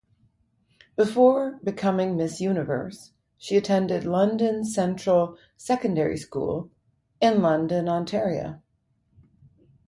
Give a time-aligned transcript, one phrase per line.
[0.95, 6.71] Before becoming Miss Universe, she attended London Central Secondary School
[7.21, 8.63] in London, Ontario.